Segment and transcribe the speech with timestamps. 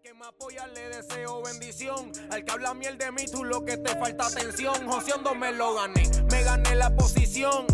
[0.00, 2.10] Al que me apoya le deseo bendición.
[2.30, 4.88] Al que habla miel de mí, tú lo que te falta atención.
[4.88, 7.66] Joseando me lo gané, me gané la posición.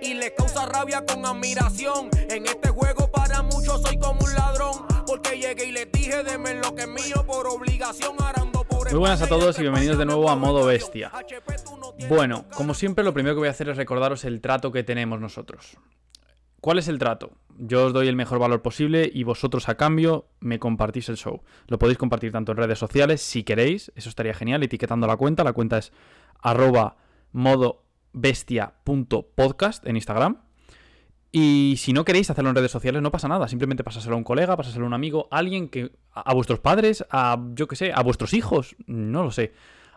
[0.00, 2.08] Y le causa rabia con admiración.
[2.30, 4.86] En este juego para muchos soy como un ladrón.
[5.08, 8.14] Porque llegué y les dije, deme lo que es mío por obligación.
[8.22, 11.10] Arando por Muy buenas a todos y bienvenidos de nuevo a Modo Bestia.
[12.08, 15.18] Bueno, como siempre, lo primero que voy a hacer es recordaros el trato que tenemos
[15.18, 15.76] nosotros.
[16.60, 17.32] ¿Cuál es el trato?
[17.58, 21.42] Yo os doy el mejor valor posible y vosotros a cambio me compartís el show.
[21.68, 25.44] Lo podéis compartir tanto en redes sociales si queréis, eso estaría genial, etiquetando la cuenta.
[25.44, 25.92] La cuenta es
[26.42, 26.96] arroba
[27.32, 30.38] modobestia.podcast en Instagram.
[31.32, 33.48] Y si no queréis hacerlo en redes sociales, no pasa nada.
[33.48, 35.92] Simplemente pasáselo a un colega, pasáselo a un amigo, a alguien que.
[36.12, 39.52] a vuestros padres, a yo qué sé, a vuestros hijos, no lo sé.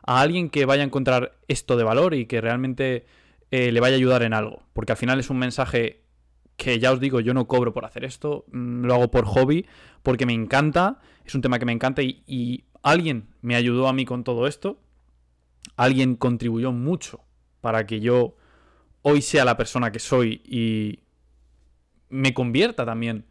[0.06, 3.06] A alguien que vaya a encontrar esto de valor y que realmente
[3.52, 4.64] eh, le vaya a ayudar en algo.
[4.74, 6.02] Porque al final es un mensaje
[6.60, 9.66] que ya os digo, yo no cobro por hacer esto, mm, lo hago por hobby,
[10.04, 14.06] porque me encanta, es un tema que me encanta y, alguien me ayudó a mí
[14.06, 14.80] con todo esto,
[15.76, 17.22] alguien contribuyó mucho
[17.60, 18.38] para que yo
[19.02, 21.00] hoy sea la persona que soy y
[22.10, 23.26] me convierta también,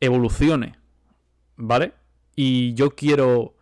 [0.00, 0.76] evolucione,
[1.56, 1.94] ¿vale?
[2.36, 3.54] Y yo quiero,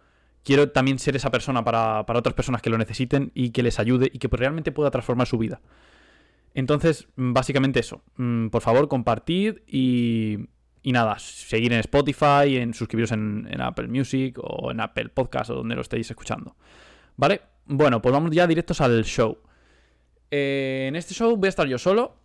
[0.42, 3.78] quiero también ser esa persona para, para otras personas que lo necesiten y que les
[3.78, 5.60] ayude y que realmente pueda transformar su vida.
[6.54, 8.02] Entonces, mm, básicamente eso.
[8.16, 10.48] Mm, Por favor, compartid y,
[10.82, 15.54] y nada, seguir en Spotify, en suscribiros en, Apple Music o en Apple Podcast o
[15.54, 16.56] donde lo estéis escuchando.
[17.16, 17.42] ¿Vale?
[17.66, 19.38] Bueno, pues vamos ya directos al show.
[20.30, 22.16] Eh, en este show voy a estar yo solo.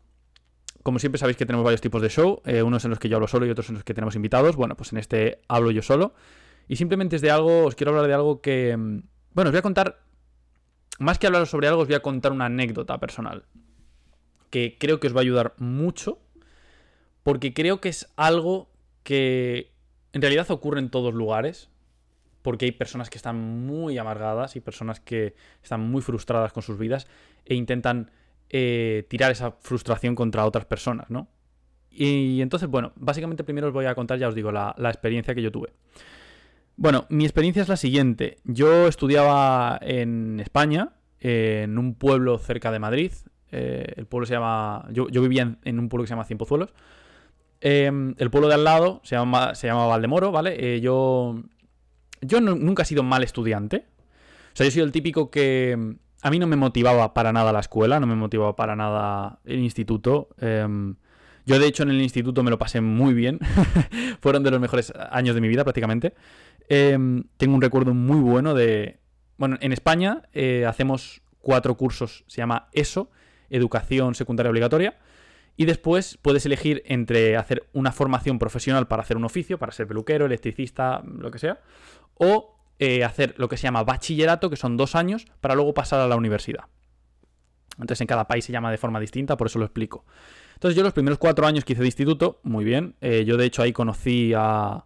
[0.84, 3.18] Como siempre sabéis que tenemos varios tipos de show, eh, unos en los que yo
[3.18, 4.56] hablo solo y otros en los que tenemos invitados.
[4.56, 6.14] Bueno, pues en este hablo yo solo.
[6.68, 8.76] Y simplemente es de algo, os quiero hablar de algo que...
[8.78, 9.02] mm,
[9.34, 10.02] Bueno, os voy a contar...
[10.98, 13.44] Más que hablaros sobre algo, os voy a contar una anécdota personal.
[14.56, 16.20] Que creo que os va a ayudar mucho.
[17.24, 18.70] Porque creo que es algo
[19.04, 19.74] que
[20.14, 21.70] en realidad ocurre en todos lugares.
[22.42, 26.78] Porque hay personas que están muy amargadas y personas que están muy frustradas con sus
[26.78, 27.06] vidas
[27.44, 28.12] e intentan
[28.50, 31.28] eh, tirar esa frustración contra otras personas, ¿no?
[31.90, 35.42] Y entonces, bueno, básicamente primero os voy a contar, ya os digo, la, experiencia que
[35.42, 35.74] yo tuve.
[36.78, 38.38] Bueno, mi experiencia es la siguiente.
[38.46, 43.12] Yo estudiaba en España, en un pueblo cerca de Madrid.
[43.56, 44.86] Eh, el pueblo se llama.
[44.92, 46.74] Yo, yo vivía en, un pueblo que se llama Cienpozuelos.
[47.62, 50.76] Eh, el pueblo de al lado se llama, se llama Valdemoro, ¿vale?
[50.76, 51.42] Eh, yo.
[52.22, 53.86] Yo nunca he sido mal estudiante.
[54.54, 55.76] O sea, yo he sido el típico que.
[55.78, 55.92] mm,
[56.24, 59.60] A mí no me motivaba para nada la escuela, no me motivaba para nada el
[59.60, 60.30] instituto.
[60.40, 60.96] Em,
[61.46, 63.40] yo, de hecho, en el instituto me lo pasé muy bien.
[64.22, 66.14] Fueron de los mejores años de mi vida, prácticamente.
[66.68, 69.00] Em, tengo un recuerdo muy bueno de.
[69.38, 73.12] Bueno, en España eh, hacemos cuatro cursos, se llama ESO,
[73.50, 74.98] Educación Secundaria Obligatoria.
[75.58, 79.88] Y después puedes elegir entre hacer una formación profesional para hacer un oficio, para ser
[79.88, 81.62] peluquero, electricista, lo que sea,
[82.16, 86.02] o eh, hacer lo que se llama bachillerato, que son dos años, para luego pasar
[86.02, 86.66] a la universidad.
[87.78, 90.06] Entonces en cada país se llama de forma distinta, por eso lo explico.
[90.56, 92.96] Entonces yo los primeros cuatro años que hice de instituto, muy bien.
[93.00, 94.86] eh, yo de hecho ahí conocí a,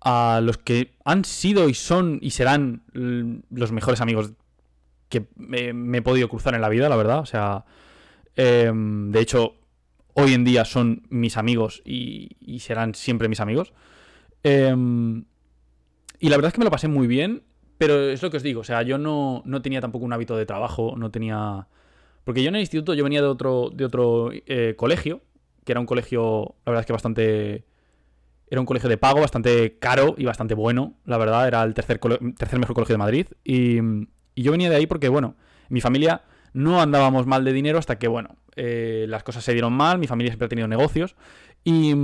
[0.00, 4.32] a los que han sido y son y serán l- los mejores amigos
[5.10, 7.20] que me, he podido cruzar en la vida, la verdad.
[7.20, 7.66] O sea,
[8.36, 9.56] em, de hecho,
[10.14, 13.74] hoy en día son mis amigos y, y serán siempre mis amigos.
[14.42, 15.24] Em,
[16.18, 17.42] y la verdad es que me lo pasé muy bien,
[17.78, 20.36] pero es lo que os digo, o sea, yo no, no tenía tampoco un hábito
[20.36, 21.66] de trabajo, no tenía...
[22.24, 25.22] Porque yo en el instituto, yo venía de otro, de otro eh, colegio,
[25.64, 27.64] que era un colegio, la verdad es que bastante...
[28.50, 32.00] Era un colegio de pago, bastante caro y bastante bueno, la verdad, era el tercer,
[32.36, 33.26] tercer mejor colegio de Madrid.
[33.44, 33.78] Y,
[34.40, 35.36] y yo venía de ahí porque, bueno,
[35.68, 36.22] mi familia
[36.54, 40.06] no andábamos mal de dinero hasta que, bueno, eh, las cosas se dieron mal, mi
[40.06, 41.14] familia siempre ha tenido negocios
[41.62, 41.94] y,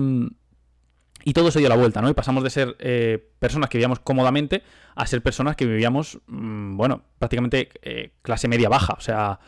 [1.24, 2.10] y todo se dio la vuelta, ¿no?
[2.10, 4.62] Y pasamos de ser eh, personas que vivíamos cómodamente
[4.94, 9.40] a ser personas que vivíamos, mm, bueno, prácticamente eh, clase media baja, o sea,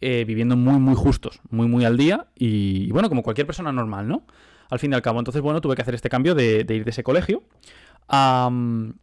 [0.00, 4.08] eh, viviendo muy, muy justos, muy, muy al día y, bueno, como cualquier persona normal,
[4.08, 4.26] ¿no?
[4.68, 6.90] Al fin y al cabo, entonces, bueno, tuve que hacer este cambio de, ir de
[6.90, 7.44] ese colegio
[8.08, 8.94] a, mm,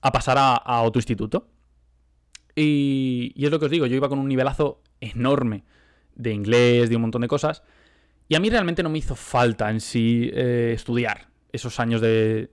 [0.00, 1.46] a pasar a otro instituto.
[2.54, 5.64] Y, y es lo que os digo, yo iba con un nivelazo enorme
[6.14, 7.62] de inglés, de un montón de cosas.
[8.28, 12.50] Y a mí realmente no me hizo falta en sí eh, estudiar esos años de,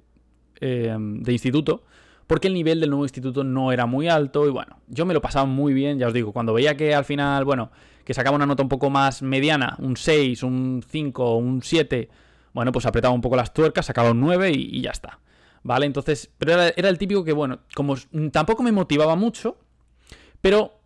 [0.60, 1.84] eh, de instituto,
[2.28, 5.22] porque el nivel del nuevo instituto no era muy alto y bueno, yo me lo
[5.22, 7.72] pasaba muy bien, ya os digo, cuando veía que al final, bueno,
[8.04, 12.10] que sacaba una nota un poco más mediana, un 6, un 5, un 7,
[12.54, 15.20] bueno, pues apretaba un poco las tuercas, sacaba un 9 y, ya está.
[15.64, 15.86] ¿Vale?
[15.86, 17.96] Entonces, pero era, el típico que, bueno, como
[18.32, 19.58] tampoco me motivaba mucho,
[20.42, 20.80] pero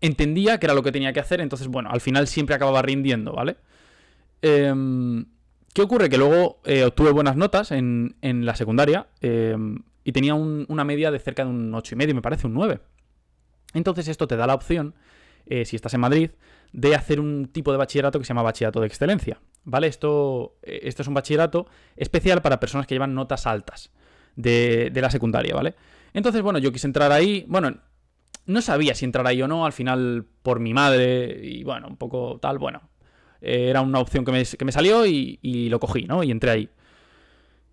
[0.00, 3.32] entendía que era lo que tenía que hacer, entonces, bueno, al final siempre acababa rindiendo,
[3.32, 3.56] ¿vale?
[4.42, 5.26] Em,
[5.72, 6.08] ¿Qué ocurre?
[6.08, 9.06] Que luego eh, obtuve buenas notas en, en la secundaria.
[9.20, 12.80] em, y tenía una media de cerca de un 8,5, me parece un 9.
[13.74, 14.94] Entonces esto te da la opción,
[15.46, 16.30] eh, si estás en Madrid,
[16.72, 19.40] de hacer un tipo de bachillerato que se llama bachillerato de excelencia.
[19.64, 19.86] ¿Vale?
[19.88, 21.66] Esto, eh, esto es un bachillerato
[21.96, 23.90] especial para personas que llevan notas altas
[24.36, 25.74] de, de la secundaria, ¿vale?
[26.14, 27.44] Entonces, bueno, yo quise entrar ahí.
[27.46, 27.76] Bueno,
[28.50, 31.96] no sabía si entrar ahí o no, al final por mi madre y bueno, un
[31.96, 32.82] poco tal, bueno.
[33.40, 36.22] Eh, era una opción que me, salió y, lo cogí, ¿no?
[36.22, 36.68] Y entré ahí.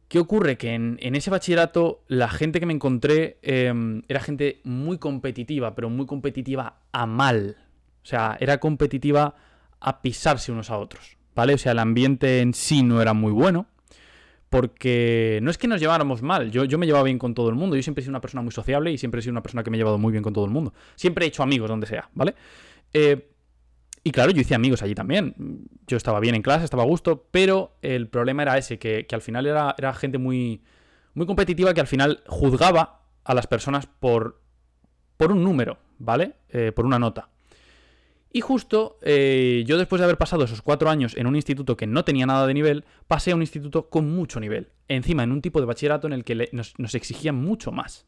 [0.07, 0.57] ¿Qué ocurre?
[0.57, 5.89] Que en, ese bachillerato la gente que me encontré em, era gente muy competitiva, pero
[5.89, 7.57] muy competitiva a mal.
[8.03, 9.35] O sea, era competitiva
[9.81, 11.56] a pisarse unos a otros, ¿vale?
[11.56, 13.68] O sea, el ambiente en sí no era muy bueno
[14.49, 17.55] porque no es que nos lleváramos mal, yo, yo me llevaba bien con todo el
[17.55, 19.63] mundo, yo siempre he sido una persona muy sociable y siempre he sido una persona
[19.63, 20.73] que me he llevado muy bien con todo el mundo.
[20.95, 22.35] Siempre he hecho amigos donde sea, ¿vale?
[22.94, 23.29] Eh,
[24.03, 25.35] y claro, yo hice amigos allí también.
[25.85, 29.21] Yo estaba bien en clase, estaba a gusto, pero el problema era ese, que, al
[29.21, 30.61] final era, era, gente muy,
[31.13, 34.39] muy competitiva que al final juzgaba a las personas por,
[35.17, 36.35] por un número, ¿vale?
[36.49, 37.29] Eh, por una nota.
[38.31, 41.88] Y justo eh, yo después de haber pasado esos cuatro años en un instituto que
[41.88, 44.69] no tenía nada de nivel, pasé a un instituto con mucho nivel.
[44.88, 48.06] Encima, en un tipo de bachillerato en el que nos, exigían mucho más.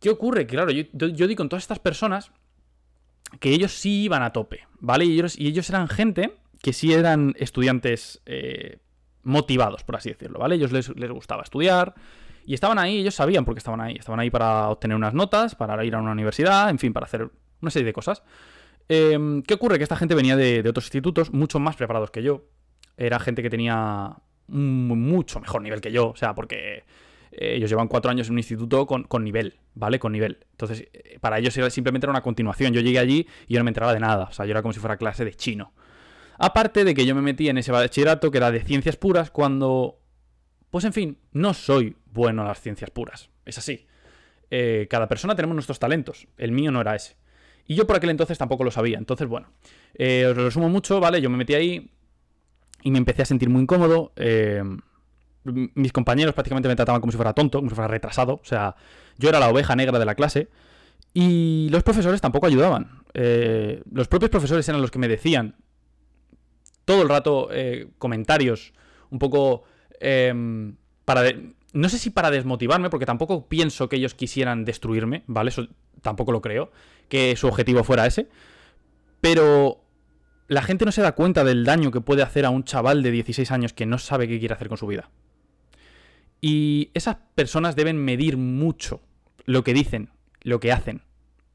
[0.00, 0.46] ¿Qué ocurre?
[0.46, 2.32] Claro, yo, yo, di con todas estas personas
[3.38, 5.04] que ellos sí iban a tope, ¿vale?
[5.04, 6.32] Y ellos, y ellos eran gente
[6.62, 8.78] que sí eran estudiantes eh,
[9.22, 10.54] motivados, por así decirlo, ¿vale?
[10.54, 11.94] Ellos les, les gustaba estudiar,
[12.50, 13.96] y estaban ahí, ellos sabían por qué estaban ahí.
[13.96, 17.30] Estaban ahí para obtener unas notas, para ir a una universidad, en fin, para hacer
[17.60, 18.22] una serie de cosas.
[18.92, 19.78] Em, ¿Qué ocurre?
[19.78, 22.46] Que esta gente venía de, otros institutos mucho más preparados que yo.
[22.96, 24.16] Era gente que tenía
[24.48, 26.82] mucho mejor nivel que yo, o sea, porque
[27.30, 30.00] eh, ellos llevan cuatro años en un instituto con, nivel, ¿vale?
[30.00, 30.44] Con nivel.
[30.50, 32.72] Entonces, eh, para ellos era, simplemente era una continuación.
[32.72, 34.72] Yo llegué allí y yo no me enteraba de nada, o sea, yo era como
[34.72, 35.72] si fuera clase de chino.
[36.36, 40.00] Aparte de que yo me metí en ese bachillerato que era de ciencias puras cuando,
[40.68, 43.86] pues en fin, no soy bueno en las ciencias puras, es así.
[44.50, 47.19] Eh, cada persona tenemos nuestros talentos, el mío no era ese.
[47.66, 48.98] Y yo por aquel entonces tampoco lo sabía.
[48.98, 49.48] Entonces, bueno,
[49.94, 51.20] eh, os lo resumo mucho, ¿vale?
[51.20, 51.90] Yo me metí ahí
[52.82, 54.12] y me empecé a sentir muy incómodo.
[54.16, 54.62] Eh,
[55.44, 58.34] mis compañeros prácticamente me trataban como si fuera tonto, como si fuera retrasado.
[58.34, 58.74] O sea,
[59.18, 60.48] yo era la oveja negra de la clase.
[61.14, 63.02] Y los profesores tampoco ayudaban.
[63.14, 65.56] Eh, los propios profesores eran los que me decían
[66.84, 67.48] todo el rato
[67.98, 68.72] comentarios
[69.10, 69.64] un poco
[71.04, 71.32] para...
[71.72, 75.50] no sé si para desmotivarme, porque tampoco pienso que ellos quisieran destruirme, ¿vale?
[75.50, 75.68] Eso
[76.02, 76.70] tampoco lo creo
[77.08, 78.28] que su objetivo fuera ese.
[79.20, 79.84] Pero
[80.48, 83.10] la gente no se da cuenta del daño que puede hacer a un chaval de
[83.10, 85.10] 16 años que no sabe qué quiere hacer con su vida.
[86.40, 89.00] Y esas personas deben medir mucho
[89.44, 90.10] lo que dicen,
[90.42, 91.02] lo que hacen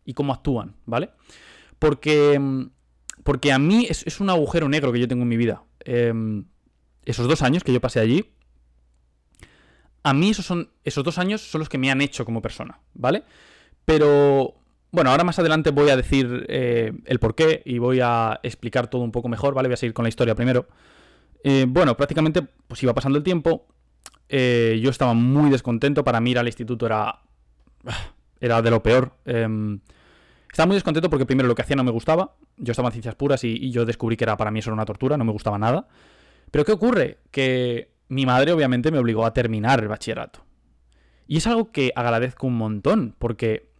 [0.05, 1.09] y cómo actúan, ¿vale?
[1.79, 2.39] Porque,
[3.23, 5.63] porque a mí es, un agujero negro que yo tengo en mi vida.
[5.79, 6.45] Em,
[7.03, 8.34] esos dos años que yo pasé allí,
[10.05, 12.79] a mí esos, son, esos dos años son los que me han hecho como persona,
[12.93, 13.23] ¿vale?
[13.85, 14.53] Pero
[14.91, 19.01] bueno, ahora más adelante voy a decir eh, el porqué y voy a explicar todo
[19.01, 19.67] un poco mejor, ¿vale?
[19.67, 20.67] Voy a seguir con la historia primero.
[21.43, 23.65] Eh, bueno, prácticamente pues iba pasando el tiempo.
[24.29, 26.03] Eh, yo estaba muy descontento.
[26.03, 27.21] Para mí ir al instituto era.
[28.39, 29.13] Era de lo peor.
[29.25, 29.79] Em,
[30.51, 32.35] estaba muy descontento porque primero lo que hacía no me gustaba.
[32.57, 34.75] Yo estaba en ciencias puras y, y, yo descubrí que era para mí eso era
[34.75, 35.87] una tortura, no me gustaba nada.
[36.51, 37.19] Pero ¿qué ocurre?
[37.31, 40.45] Que mi madre obviamente me obligó a terminar el bachillerato.
[41.27, 43.71] Y es algo que agradezco un montón, porque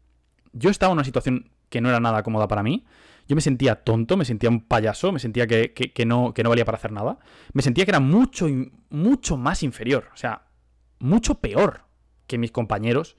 [0.53, 2.85] yo estaba en una situación que no era nada cómoda para mí.
[3.27, 5.73] Yo me sentía tonto, me sentía un payaso, me sentía que,
[6.05, 7.19] no, que no valía para hacer nada.
[7.53, 8.47] Me sentía que era mucho,
[8.89, 10.43] mucho más inferior, o sea,
[10.99, 11.81] mucho peor
[12.27, 13.17] que mis compañeros.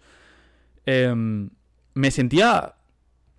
[0.87, 1.51] Em,
[1.95, 2.77] me sentía,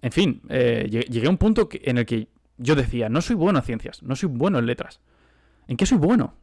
[0.01, 2.27] en fin, eh, llegué a un punto en el que
[2.57, 4.99] yo decía, no soy bueno en ciencias, no soy bueno en letras.
[5.67, 6.35] ¿En qué soy bueno?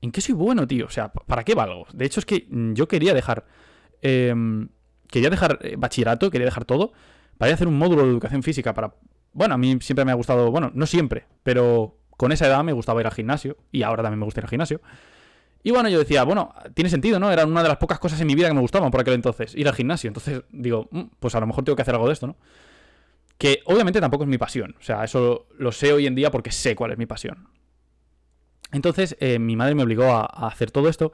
[0.00, 0.86] ¿En qué soy bueno, tío?
[0.86, 1.86] O sea, ¿para qué valgo?
[1.92, 3.46] De hecho, es que yo quería dejar
[4.02, 4.68] em,
[5.08, 6.92] quería dejar eh, bachillerato, quería dejar todo,
[7.36, 8.94] para ir a hacer un módulo de educación física para...
[9.32, 12.72] Bueno, a mí siempre me ha gustado, bueno, no siempre, pero con esa edad me
[12.72, 14.80] gustaba ir al gimnasio y ahora también me gusta ir al gimnasio.
[15.62, 17.30] Y bueno, yo decía, bueno, tiene sentido, ¿no?
[17.30, 19.54] Era una de las pocas cosas en mi vida que me gustaban por aquel entonces,
[19.54, 20.08] ir al gimnasio.
[20.08, 22.36] Entonces digo, mm, pues a lo mejor tengo que hacer algo de esto, ¿no?
[23.36, 24.76] Que obviamente tampoco es mi pasión.
[24.80, 27.48] O sea, eso lo sé hoy en día porque sé cuál es mi pasión.
[28.72, 31.12] Entonces, eh, mi madre me obligó a, hacer todo esto.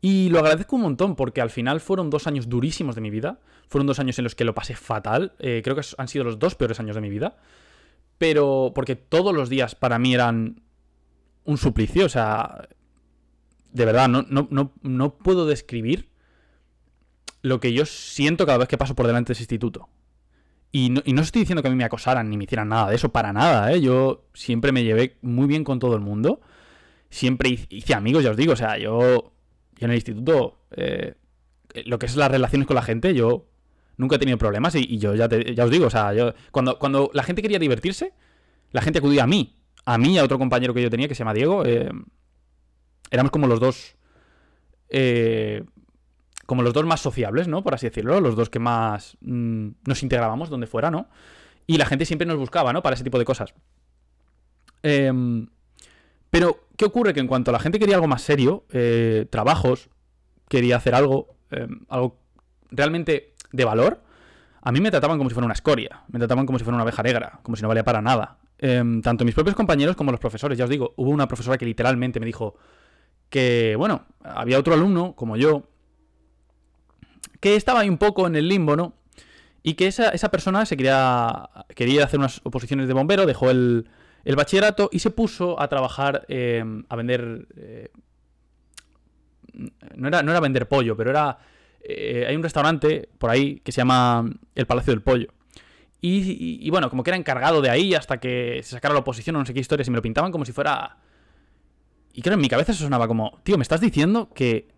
[0.00, 3.40] Y lo agradezco un montón porque al final fueron dos años durísimos de mi vida.
[3.68, 5.32] Fueron dos años en los que lo pasé fatal.
[5.38, 7.36] Eh, creo que han sido los dos peores años de mi vida.
[8.18, 10.62] Pero porque todos los días para mí eran
[11.44, 12.06] un suplicio.
[12.06, 12.68] O sea,
[13.72, 16.08] de verdad, no, no, no, puedo describir
[17.42, 19.88] lo que yo siento cada vez que paso por delante de ese instituto.
[20.70, 22.90] Y no, y no, estoy diciendo que a mí me acosaran ni me hicieran nada
[22.90, 23.80] de eso, para nada, ¿eh?
[23.80, 26.40] Yo siempre me llevé muy bien con todo el mundo.
[27.10, 29.32] Siempre hice amigos, ya os digo, o sea, yo
[29.78, 31.14] yo en el instituto, eh,
[31.74, 33.46] eh, lo que es las relaciones con la gente, yo
[33.96, 37.10] nunca he tenido problemas y, yo ya, ya os digo, o sea, yo, cuando, cuando
[37.14, 38.12] la gente quería divertirse,
[38.72, 41.14] la gente acudía a mí, a mí y a otro compañero que yo tenía que
[41.14, 41.64] se llama Diego.
[41.64, 41.90] Eh,
[43.10, 43.96] éramos como los dos.
[44.90, 45.64] Eh,
[46.44, 47.62] como los dos más sociables, ¿no?
[47.62, 51.08] Por así decirlo, los dos que más mm, nos integrábamos donde fuera, ¿no?
[51.66, 52.82] Y la gente siempre nos buscaba, ¿no?
[52.82, 53.54] Para ese tipo de cosas.
[54.82, 55.48] Em,
[56.30, 57.14] pero, ¿qué ocurre?
[57.14, 59.88] Que en cuanto la gente quería algo más serio, eh, trabajos,
[60.48, 62.18] quería hacer algo, em, algo
[62.70, 64.02] realmente de valor,
[64.60, 66.82] a mí me trataban como si fuera una escoria, me trataban como si fuera una
[66.82, 68.38] abeja negra, como si no valía para nada.
[68.58, 71.64] Em, tanto mis propios compañeros como los profesores, ya os digo, hubo una profesora que
[71.64, 72.56] literalmente me dijo
[73.30, 75.68] que, bueno, había otro alumno, como yo,
[77.40, 78.94] que estaba ahí un poco en el limbo, ¿no?
[79.62, 83.88] Y que esa, persona se quería, quería hacer unas oposiciones de bombero, dejó el,
[84.28, 87.48] el bachillerato y se puso a trabajar, em, a vender...
[87.56, 87.88] Eh,
[89.96, 91.38] no, era, no era vender pollo, pero era...
[91.80, 95.28] Eh, hay un restaurante por ahí que se llama El Palacio del Pollo.
[96.02, 99.38] Y, bueno, como que era encargado de ahí hasta que se sacara la oposición o
[99.38, 100.98] no sé qué historias y me lo pintaban como si fuera...
[102.12, 104.68] Y creo en mi cabeza eso sonaba como, tío, me estás diciendo que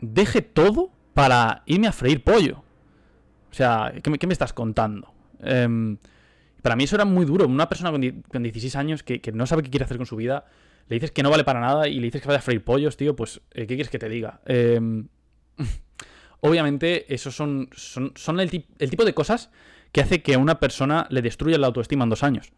[0.00, 2.62] deje todo para irme a freír pollo.
[3.50, 5.12] O sea, ¿qué me, estás contando?
[5.40, 5.98] Em,
[6.66, 7.46] para mí eso era muy duro.
[7.46, 10.46] Una persona con, 16 años que, no sabe qué quiere hacer con su vida,
[10.88, 12.96] le dices que no vale para nada y le dices que vaya a freír pollos,
[12.96, 14.40] tío, pues, eh, ¿qué quieres que te diga?
[14.46, 15.06] Em,
[16.40, 19.52] obviamente, esos son, son, el, tipo de cosas
[19.92, 22.52] que hace que a una persona le destruya la autoestima en dos años.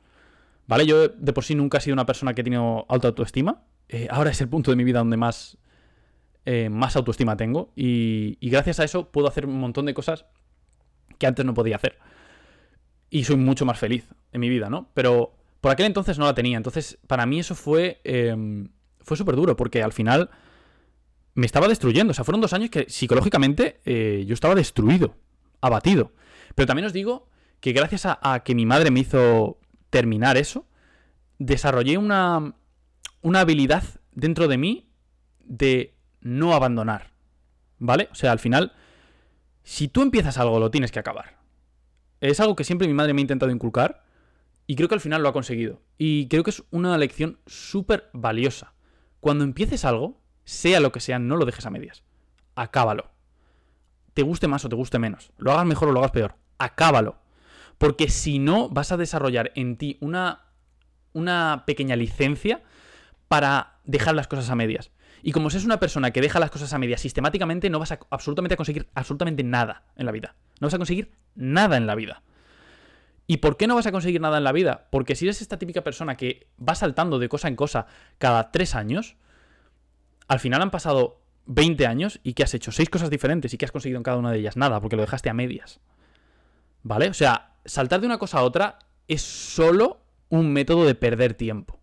[0.66, 0.86] ¿Vale?
[0.86, 3.64] Yo de por sí nunca he sido una persona que ha tenido alta autoestima.
[3.90, 5.58] Eh, ahora es el punto de mi vida donde más,
[6.46, 7.74] eh, más autoestima tengo.
[7.76, 10.24] Y, gracias a eso puedo hacer un montón de cosas
[11.18, 11.98] que antes no podía hacer.
[13.10, 14.90] Y soy mucho más feliz en mi vida, ¿no?
[14.94, 16.56] Pero por aquel entonces no la tenía.
[16.56, 18.68] Entonces, para mí eso fue, em,
[19.00, 20.30] fue súper duro, porque al final
[21.34, 22.10] me estaba destruyendo.
[22.10, 25.14] O sea, fueron dos años que psicológicamente eh, yo estaba destruido,
[25.60, 26.12] abatido.
[26.54, 27.28] Pero también os digo
[27.60, 29.58] que gracias a, que mi madre me hizo
[29.90, 30.66] terminar eso,
[31.38, 32.54] desarrollé una,
[33.22, 34.90] una habilidad dentro de mí
[35.40, 37.12] de no abandonar.
[37.78, 38.08] ¿Vale?
[38.10, 38.72] O sea, al final,
[39.62, 41.37] si tú empiezas algo, lo tienes que acabar.
[42.20, 44.02] Es algo que siempre mi madre me ha intentado inculcar
[44.66, 45.80] y creo que al final lo ha conseguido.
[45.96, 48.74] Y creo que es una lección súper valiosa.
[49.20, 52.04] Cuando empieces algo, sea lo que sea, no lo dejes a medias.
[52.54, 53.10] Acábalo.
[54.14, 55.32] Te guste más o te guste menos.
[55.38, 56.34] Lo hagas mejor o lo hagas peor.
[56.58, 57.16] Acábalo.
[57.78, 60.46] Porque si no, vas a desarrollar en ti una,
[61.12, 62.62] una pequeña licencia
[63.28, 64.90] para dejar las cosas a medias.
[65.22, 68.00] Y como seas una persona que deja las cosas a medias sistemáticamente, no vas a
[68.10, 70.34] absolutamente a conseguir absolutamente nada en la vida.
[70.60, 72.22] No vas a conseguir nada en la vida.
[73.26, 74.88] ¿Y por qué no vas a conseguir nada en la vida?
[74.90, 78.74] Porque si eres esta típica persona que va saltando de cosa en cosa cada tres
[78.74, 79.16] años,
[80.28, 83.64] al final han pasado 20 años y que has hecho seis cosas diferentes y que
[83.64, 85.80] has conseguido en cada una de ellas nada, porque lo dejaste a medias.
[86.82, 87.08] ¿Vale?
[87.08, 91.80] O sea, saltar de una cosa a otra es solo un método de perder tiempo.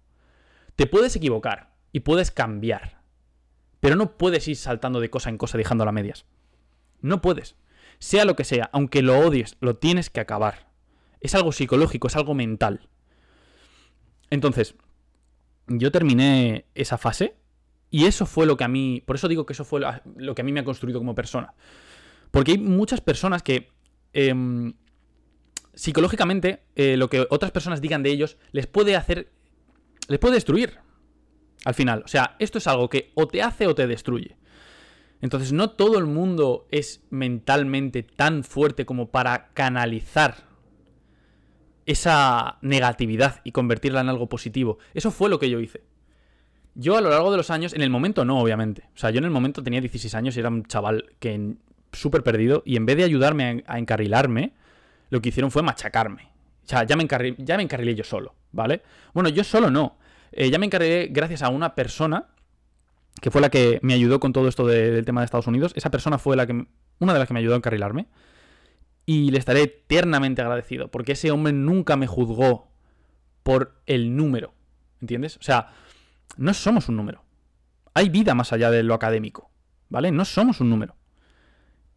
[0.76, 2.95] Te puedes equivocar y puedes cambiar,
[3.86, 6.26] pero no puedes ir saltando de cosa en cosa dejándola a medias.
[7.02, 7.56] No puedes.
[8.00, 10.72] Sea lo que sea, aunque lo odies, lo tienes que acabar.
[11.20, 12.90] Es algo psicológico, es algo mental.
[14.32, 14.74] Entonces,
[15.68, 17.36] yo terminé esa fase
[17.92, 19.82] y eso fue lo que a mí, por eso digo que eso fue
[20.16, 21.54] lo que a mí me ha construido como persona.
[22.32, 23.70] Porque hay muchas personas que
[24.14, 24.74] em,
[25.76, 29.32] psicológicamente eh, lo que otras personas digan de ellos les puede hacer,
[30.08, 30.80] les puede destruir
[31.64, 32.04] al final.
[32.06, 34.38] O sea, esto es algo que o te hace o te destruye.
[35.22, 40.46] Entonces no todo el mundo es mentalmente tan fuerte como para canalizar
[41.86, 44.78] esa negatividad y convertirla en algo positivo.
[44.94, 45.84] Eso fue lo que yo hice.
[46.74, 48.90] Yo a lo largo de los años, en el momento no, obviamente.
[48.94, 51.56] O sea, yo en el momento tenía 16 años y era un chaval que
[51.94, 54.54] súper perdido y en vez de ayudarme a, encarrilarme,
[55.10, 56.24] lo que hicieron fue machacarme.
[56.66, 57.08] O sea, ya me,
[57.38, 58.82] ya me encarrilé yo solo, ¿vale?
[59.14, 59.98] Bueno, yo solo no.
[60.38, 62.28] Eh, ya me encargué gracias a una persona
[63.22, 65.72] que fue la que me ayudó con todo esto del tema de Estados Unidos.
[65.78, 66.68] Esa persona fue la que,
[67.00, 68.08] una de las que me ayudó a encarrilarme.
[69.06, 72.68] Y le estaré eternamente agradecido, porque ese hombre nunca me juzgó
[73.44, 74.54] por el número.
[75.00, 75.38] ¿Entiendes?
[75.38, 75.74] O sea,
[76.36, 77.24] no somos un número.
[77.94, 79.50] Hay vida más allá de lo académico.
[79.88, 80.12] ¿Vale?
[80.12, 80.98] No somos un número.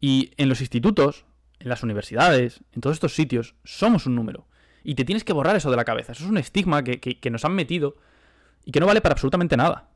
[0.00, 1.24] Y en los institutos,
[1.58, 4.46] en las universidades, en todos estos sitios, somos un número.
[4.84, 6.12] Y te tienes que borrar eso de la cabeza.
[6.12, 7.96] Eso es un estigma que nos han metido
[8.68, 9.88] y que no vale para absolutamente nada.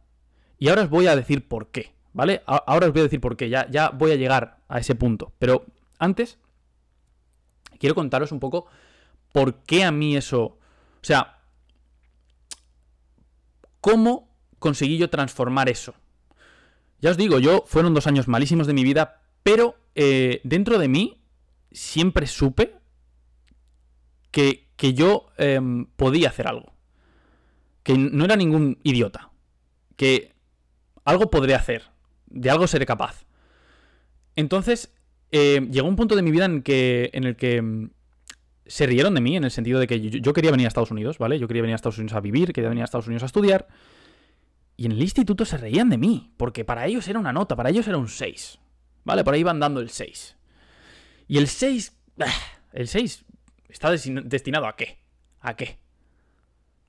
[0.59, 2.43] Y ahora os voy a decir por qué, ¿vale?
[2.47, 5.35] Ahora os voy a decir por qué, ya, ya voy a llegar a ese punto.
[5.39, 5.67] Pero
[5.99, 6.39] antes,
[7.79, 8.65] quiero contaros un poco
[9.31, 10.43] por qué a mí eso...
[10.43, 11.43] O sea,
[13.83, 15.93] ¿cómo conseguí yo transformar eso?
[17.03, 20.89] Ya os digo, yo fueron dos años malísimos de mi vida Pero eh, dentro de
[20.89, 21.23] mí
[21.73, 22.75] siempre supe
[24.31, 26.73] que, que yo em, podía hacer algo.
[27.83, 29.31] Que no era ningún idiota.
[29.97, 30.33] Que
[31.05, 31.85] algo podría hacer.
[32.27, 33.25] De algo seré capaz.
[34.37, 34.93] Entonces,
[35.31, 37.91] eh, llegó un punto de mi vida en, que, en el que em,
[38.67, 40.91] se rieron de mí, en el sentido de que yo, yo, quería venir a Estados
[40.91, 41.39] Unidos, ¿vale?
[41.39, 43.69] Yo quería venir a Estados Unidos a vivir, quería venir a Estados Unidos a estudiar.
[44.77, 47.71] Y en el instituto se reían de mí, porque para ellos era una nota, para
[47.71, 48.59] ellos era un 6.
[49.05, 49.25] ¿Vale?
[49.25, 50.37] Por ahí iban dando el 6.
[51.29, 51.97] Y el 6...
[52.21, 52.27] Ah,
[52.73, 53.25] el 6
[53.69, 54.99] está destinado a qué?
[55.41, 55.79] ¿A qué?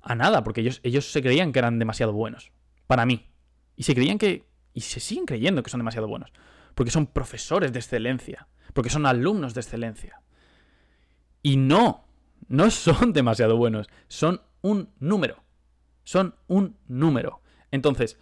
[0.03, 2.51] A nada, porque ellos, ellos se creían que eran demasiado buenos.
[2.87, 3.29] Para mí.
[3.77, 4.45] Y se creían que...
[4.73, 6.31] Y se siguen creyendo que son demasiado buenos.
[6.75, 8.47] Porque son profesores de excelencia.
[8.73, 10.21] Porque son alumnos de excelencia.
[11.41, 12.05] Y no,
[12.49, 13.87] no son demasiado buenos.
[14.09, 15.41] Son un número.
[16.03, 17.41] Son un número.
[17.71, 18.17] Entonces,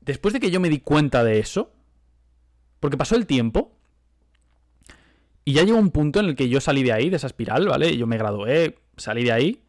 [0.00, 1.72] después de que yo me di cuenta de eso,
[2.78, 3.76] porque pasó el tiempo,
[5.44, 7.66] y ya llegó un punto en el que yo salí de ahí, de esa espiral,
[7.66, 7.96] ¿vale?
[7.96, 9.62] Yo me gradué, salí de ahí,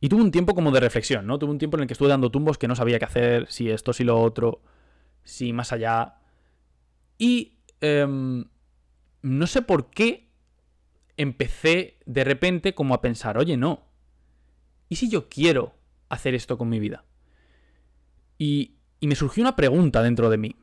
[0.00, 1.38] y tuve un tiempo como de reflexión, ¿no?
[1.38, 3.70] Tuve un tiempo en el que estuve dando tumbos que no sabía qué hacer, si
[3.70, 4.62] esto, si lo otro,
[5.24, 6.18] si más allá.
[7.18, 8.06] Y eh,
[9.22, 10.28] no sé por qué
[11.16, 13.86] empecé de repente como a pensar, oye, no.
[14.88, 15.74] ¿Y si yo quiero
[16.08, 17.04] hacer esto con mi vida?
[18.38, 20.56] Y, y me surgió una pregunta dentro de mí.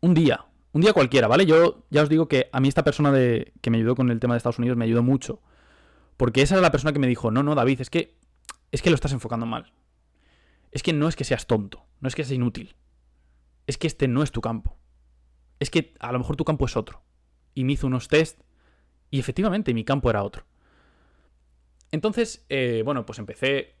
[0.00, 1.46] Un día, un día cualquiera, ¿vale?
[1.46, 4.20] Yo ya os digo que a mí esta persona de, que me ayudó con el
[4.20, 5.40] tema de Estados Unidos me ayudó mucho.
[6.16, 8.16] Porque esa era la persona que me dijo, no, no, David, es que,
[8.72, 9.72] es que lo estás enfocando mal.
[10.70, 12.76] Es que no es que seas tonto, no es que seas inútil.
[13.66, 14.76] Es que este no es tu campo.
[15.58, 17.02] Es que a lo mejor tu campo es otro.
[17.54, 18.40] Y me hizo unos test
[19.10, 20.44] y efectivamente mi campo era otro.
[21.90, 23.76] Entonces, eh, bueno, pues empecé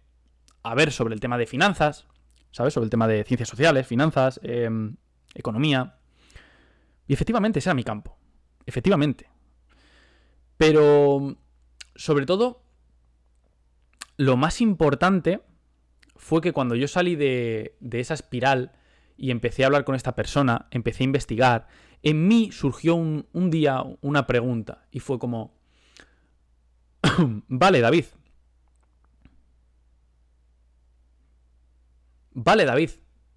[0.62, 2.06] a ver sobre el tema de finanzas,
[2.50, 2.72] ¿sabes?
[2.72, 4.70] Sobre el tema de ciencias sociales, finanzas, eh,
[5.34, 5.98] economía.
[7.06, 8.16] Y efectivamente ese era mi campo.
[8.64, 9.28] Efectivamente.
[10.56, 11.36] Pero,
[11.94, 12.65] sobre todo,
[14.16, 15.42] lo más importante
[16.16, 18.72] fue que cuando yo salí de, de esa espiral
[19.16, 21.68] y empecé a hablar con esta persona, empecé a investigar,
[22.02, 25.54] en mí surgió un, un día una pregunta y fue como,
[27.48, 28.04] vale David,
[32.32, 32.90] vale David,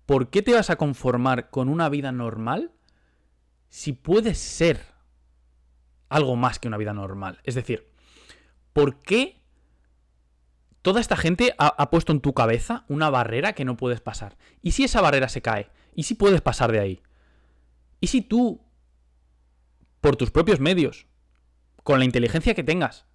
[0.06, 2.72] ¿por qué te vas a conformar con una vida normal
[3.70, 4.82] si puedes ser
[6.10, 7.40] algo más que una vida normal?
[7.44, 7.88] Es decir,
[8.74, 9.39] ¿por qué
[10.82, 14.38] toda esta gente ha, puesto en tu cabeza una barrera que no puedes pasar?
[14.62, 15.70] ¿Y si esa barrera se cae?
[15.96, 17.02] ¿Y si puedes pasar de ahí?
[18.00, 18.62] ¿Y si tú,
[20.02, 21.08] por tus propios medios,
[21.84, 23.06] con la inteligencia que tengas,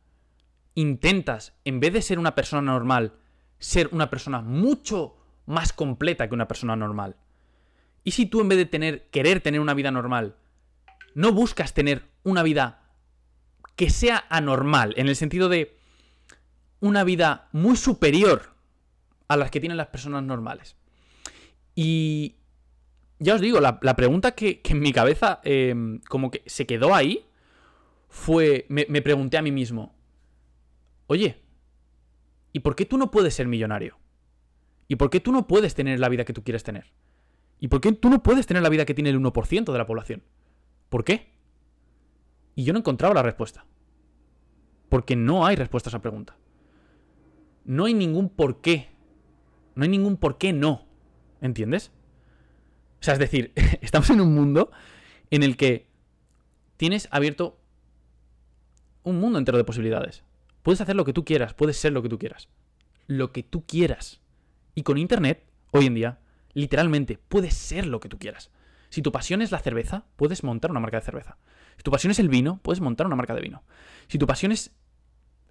[0.74, 3.14] intentas, en vez de ser una persona normal,
[3.58, 7.16] ser una persona mucho más completa que una persona normal?
[8.02, 10.36] ¿Y si tú en vez de tener, querer tener una vida normal,
[11.14, 12.82] no buscas tener una vida
[13.76, 15.78] que sea anormal, en el sentido de
[16.84, 18.54] una vida muy superior
[19.28, 20.76] a las que tienen las personas normales?
[21.74, 22.36] Y
[23.18, 25.74] ya os digo, la, pregunta que, en mi cabeza eh,
[26.08, 27.26] como que se quedó ahí
[28.08, 29.94] fue, me, me, pregunté a mí mismo,
[31.06, 31.40] oye,
[32.52, 33.98] ¿y por qué tú no puedes ser millonario?
[34.86, 36.92] ¿Y por qué tú no puedes tener la vida que tú quieres tener?
[37.60, 39.86] ¿Y por qué tú no puedes tener la vida que tiene el 1% de la
[39.86, 40.22] población?
[40.90, 41.30] ¿Por qué?
[42.54, 43.64] Y yo no encontraba la respuesta.
[44.90, 46.36] Porque no hay respuesta a esa pregunta.
[47.64, 48.88] No hay ningún por qué.
[49.74, 50.86] No hay ningún por qué no.
[51.40, 51.90] ¿Entiendes?
[53.00, 54.70] O sea, es decir, estamos en un mundo
[55.30, 55.88] en el que
[56.76, 57.60] tienes abierto
[59.02, 60.24] un mundo entero de posibilidades.
[60.62, 62.48] Puedes hacer lo que tú quieras, puedes ser lo que tú quieras.
[63.06, 64.20] Lo que tú quieras.
[64.74, 66.18] Y con Internet, hoy en día,
[66.54, 68.50] literalmente, puedes ser lo que tú quieras.
[68.88, 71.36] Si tu pasión es la cerveza, puedes montar una marca de cerveza.
[71.76, 73.62] Si tu pasión es el vino, puedes montar una marca de vino.
[74.08, 74.72] Si tu pasión es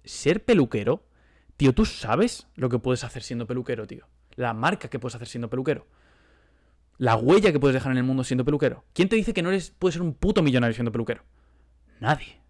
[0.02, 1.06] ser peluquero,
[1.56, 4.06] tío, tú sabes lo que puedes hacer siendo peluquero, tío.
[4.36, 5.86] La marca que puedes hacer siendo peluquero
[6.98, 8.84] la huella que puedes dejar en el mundo siendo peluquero.
[8.92, 11.24] ¿Quién te dice que no eres, puedes ser un puto millonario siendo peluquero?
[12.00, 12.40] Nadie.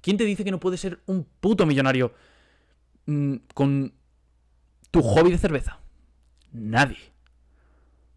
[0.00, 2.12] ¿Quién te dice que no puedes ser un puto millonario
[3.06, 3.94] mmm, con
[4.90, 5.80] tu hobby de cerveza?
[6.52, 7.12] Nadie.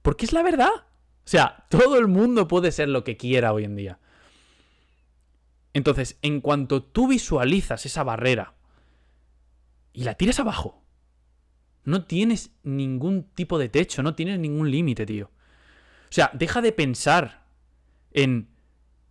[0.01, 0.71] Porque es la verdad.
[0.71, 3.99] O sea, todo el mundo puede ser lo que quiera hoy en día.
[5.73, 8.54] Entonces, en cuanto tú visualizas esa barrera
[9.95, 10.84] y la tiras abajo,
[11.86, 15.27] no tienes ningún tipo de techo, no tienes ningún límite, tío.
[15.27, 17.45] O sea, deja de pensar
[18.12, 18.49] en,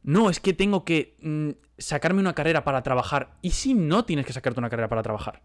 [0.02, 3.38] no, es que tengo que mmm, sacarme una carrera para trabajar.
[3.40, 5.42] ¿Y si no tienes que sacarte una carrera para trabajar?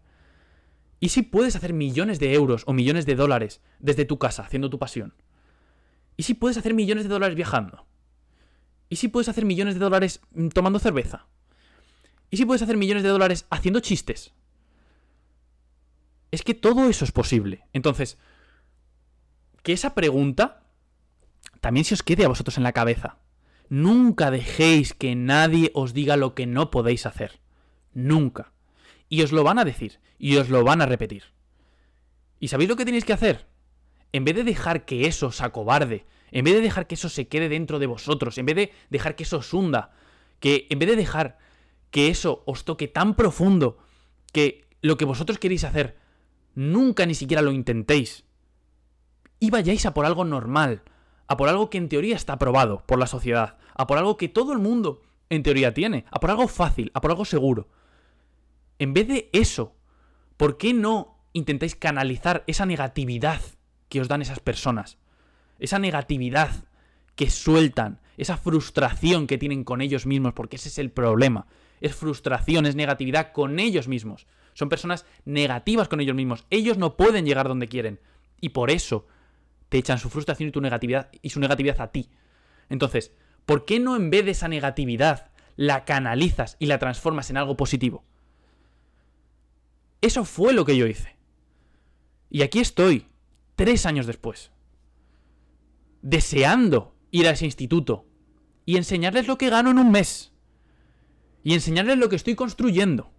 [1.00, 4.68] ¿Y si puedes hacer millones de euros o millones de dólares desde tu casa, haciendo
[4.68, 5.14] tu pasión?
[6.18, 7.86] ¿Y si puedes hacer millones de dólares viajando?
[8.90, 11.26] ¿Y si puedes hacer millones de dólares mm, tomando cerveza?
[12.30, 14.34] ¿Y si puedes hacer millones de dólares haciendo chistes?
[16.30, 17.64] Es que todo eso es posible.
[17.72, 18.18] Entonces,
[19.62, 20.62] que esa pregunta
[21.60, 23.18] también se os quede a vosotros en la cabeza.
[23.68, 27.40] Nunca dejéis que nadie os diga lo que no podéis hacer.
[27.92, 28.52] Nunca.
[29.08, 30.00] Y os lo van a decir.
[30.18, 31.24] Y os lo van a repetir.
[32.38, 33.46] ¿Y sabéis lo que tenéis que hacer?
[34.12, 37.28] En vez de dejar que eso os acobarde, en vez de dejar que eso se
[37.28, 39.92] quede dentro de vosotros, en vez de dejar que eso os hunda,
[40.40, 41.38] que en vez de dejar
[41.90, 43.78] que eso os toque tan profundo
[44.32, 45.96] que lo que vosotros queréis hacer
[46.54, 48.24] nunca ni siquiera lo intentéis,
[49.38, 50.82] y vayáis a por algo normal,
[51.26, 54.28] a por algo que en teoría está aprobado por la sociedad, a por algo que
[54.28, 57.68] todo el mundo en teoría tiene, a por algo fácil, a por algo seguro.
[58.78, 59.74] En vez de eso,
[60.36, 63.40] ¿por qué no intentáis canalizar esa negatividad
[63.88, 64.98] que os dan esas personas?
[65.58, 66.64] Esa negatividad
[67.14, 71.46] que sueltan, esa frustración que tienen con ellos mismos, porque ese es el problema.
[71.80, 74.26] Es frustración, es negatividad con ellos mismos.
[74.54, 76.46] Son personas negativas con ellos mismos.
[76.50, 78.00] Ellos no pueden llegar donde quieren.
[78.40, 79.06] Y por eso
[79.68, 82.10] te echan su frustración y negatividad su negatividad a ti.
[82.68, 83.12] Entonces,
[83.46, 87.56] ¿por qué no en vez de esa negatividad la canalizas y la transformas en algo
[87.56, 88.04] positivo?
[90.00, 91.16] Eso fue lo que yo hice.
[92.30, 93.06] Y aquí estoy,
[93.56, 94.50] tres años después,
[96.00, 98.06] deseando ir a ese instituto
[98.64, 100.32] y enseñarles lo que gano en un mes.
[101.42, 103.10] Y enseñarles lo que estoy construyendo.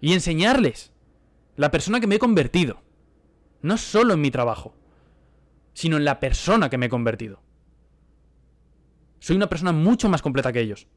[0.00, 0.92] Y enseñarles
[1.56, 2.82] la persona que me he convertido.
[3.62, 4.74] No solo en mi trabajo,
[5.74, 7.42] sino en la persona que me he convertido.
[9.18, 10.88] Soy una persona mucho más completa que ellos.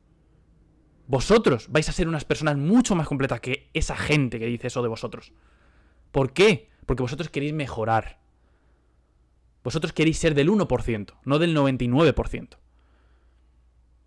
[1.08, 4.82] Vosotros vais a ser unas personas mucho más completas que esa gente que dice eso
[4.82, 5.34] de vosotros.
[6.12, 6.70] ¿Por qué?
[6.86, 8.22] Porque vosotros queréis mejorar.
[9.64, 12.58] Vosotros queréis ser del 1%, no del 99%.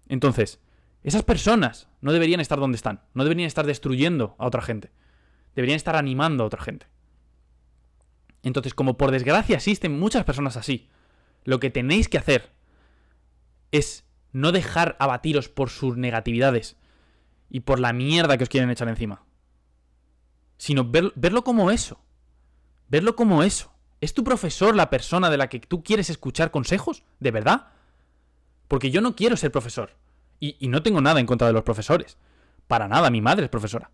[0.09, 0.61] Entonces,
[1.07, 4.91] esas personas no deberían estar donde están, no deberían estar destruyendo a otra gente,
[5.55, 6.89] deberían estar animando a otra gente.
[8.43, 10.89] Entonces, como por desgracia existen muchas personas así,
[11.45, 12.51] lo que tenéis que hacer
[13.71, 16.77] es no dejar abatiros por sus negatividades
[17.51, 19.25] y por la mierda que os quieren echar encima,
[20.59, 22.01] sino verlo como eso,
[22.89, 23.73] verlo como eso.
[24.01, 27.05] ¿Es tu profesor la persona de la que tú quieres escuchar consejos?
[27.21, 27.69] ¿De verdad?
[28.67, 29.93] Porque yo no quiero ser profesor.
[30.41, 32.19] Y, no tengo nada en contra de los profesores.
[32.67, 33.91] Para nada, mi madre es profesora.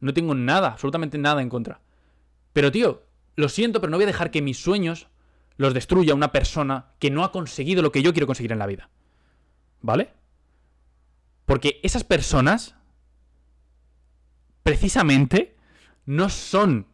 [0.00, 1.80] No tengo nada, absolutamente nada en contra.
[2.52, 3.04] Pero tío,
[3.36, 5.08] lo siento, pero no voy a dejar que mis sueños
[5.56, 8.66] los destruya una persona que no ha conseguido lo que yo quiero conseguir en la
[8.66, 8.88] vida.
[9.82, 10.12] ¿Vale?
[11.44, 12.74] Porque esas personas,
[14.62, 15.56] precisamente,
[16.06, 16.86] no son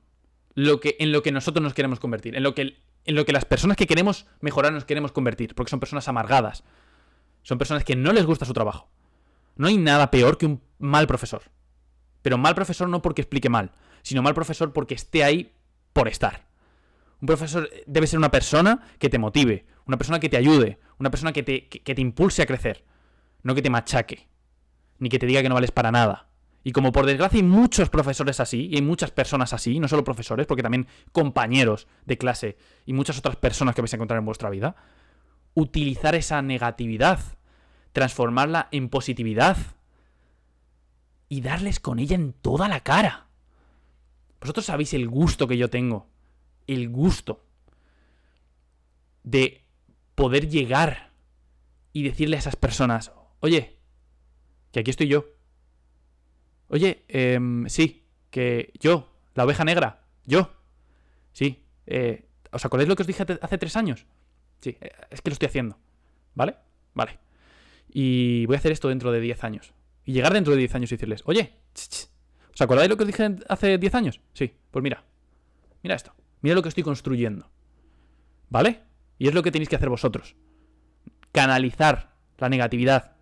[0.54, 3.32] lo que, en lo que nosotros nos queremos convertir, en lo, que, en lo que
[3.32, 6.64] las personas que queremos mejorar nos queremos convertir, porque son personas amargadas,
[7.46, 8.88] son personas que no les gusta su trabajo.
[9.54, 11.42] No hay nada peor que un mal profesor.
[12.20, 13.70] Pero mal profesor no porque explique mal,
[14.02, 15.52] sino mal profesor porque esté ahí
[15.92, 16.48] por estar.
[17.20, 21.10] Un profesor debe ser una persona que te motive, una persona que te ayude, una
[21.10, 22.84] persona que te, que, te impulse a crecer,
[23.44, 24.26] no que te machaque,
[24.98, 26.26] ni que te diga que no vales para nada.
[26.64, 30.02] Y como por desgracia hay muchos profesores así, y hay muchas personas así, no solo
[30.02, 34.26] profesores, porque también compañeros de clase y muchas otras personas que vais a encontrar en
[34.26, 34.74] vuestra vida,
[35.56, 37.18] utilizar esa negatividad,
[37.92, 39.56] transformarla en positividad
[41.28, 43.26] y darles con ella en toda la cara.
[44.38, 46.06] Vosotros sabéis el gusto que yo tengo.
[46.66, 47.42] El gusto
[49.24, 49.64] de
[50.14, 51.10] poder llegar
[51.92, 53.78] y decirle a esas personas, oye,
[54.72, 55.24] que aquí estoy yo.
[56.68, 60.50] Oye, em, sí, que yo, la oveja negra, yo.
[61.32, 61.64] Sí.
[61.86, 64.06] Eh, ¿Os acordáis lo que os dije hace tres años?
[64.60, 65.78] Sí, eh, es que lo estoy haciendo.
[66.34, 66.56] ¿Vale?
[66.94, 67.18] Vale.
[67.88, 69.72] Y voy a hacer esto dentro de diez años.
[70.04, 71.54] Y llegar dentro de diez años y decirles, oye,
[72.56, 74.20] ¿Os acordáis lo que os dije hace 10 años?
[74.32, 75.04] Sí, pues mira.
[75.82, 76.14] Mira esto.
[76.40, 77.50] Mira lo que estoy construyendo.
[78.48, 78.80] ¿Vale?
[79.18, 80.36] Y es lo que tenéis que hacer vosotros.
[81.32, 83.16] Canalizar la negatividad.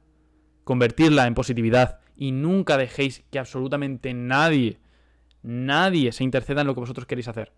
[0.62, 1.98] Convertirla en positividad.
[2.16, 4.78] Y nunca dejéis que absolutamente nadie,
[5.42, 7.52] nadie se interceda en lo que vosotros queréis hacer.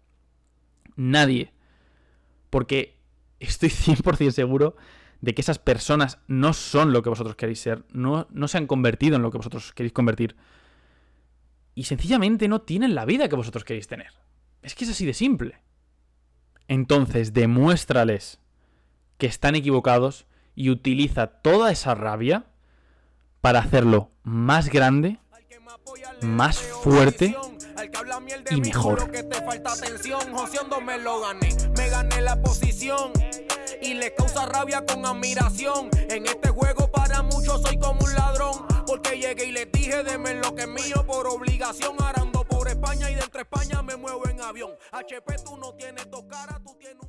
[0.96, 1.52] Nadie.
[2.48, 2.95] Porque
[3.40, 4.76] estoy 100% seguro
[5.20, 7.84] de que esas personas no son lo que vosotros queréis ser.
[7.92, 10.36] No, no se han convertido en lo que vosotros queréis convertir
[11.74, 14.12] y sencillamente no tienen la vida que vosotros queréis tener.
[14.62, 15.60] Es que es así de simple.
[16.68, 18.40] Entonces demuéstrales
[19.18, 22.46] que están equivocados y utiliza toda esa rabia
[23.40, 25.18] para hacerlo más grande,
[26.22, 27.36] más fuerte
[28.50, 29.10] y mejor.
[31.76, 33.12] Me gané la posición
[33.80, 35.90] y les causa rabia con admiración.
[36.08, 40.34] En este juego para muchos soy como un ladrón, porque llegué y les dije deme
[40.34, 44.28] lo que es mío por obligación, arando por España y de entre España me muevo
[44.28, 44.72] en avión.
[44.92, 47.05] HP tú no tienes dos caras, tú tienes